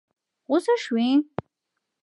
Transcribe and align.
غوسه 0.47 0.75
شوې؟ 0.83 1.09